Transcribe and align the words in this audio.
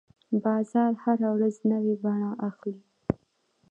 بازار 0.43 0.91
هره 1.03 1.27
ورځ 1.35 1.55
نوې 1.71 1.95
بڼه 2.03 2.29
اخلي. 2.49 2.81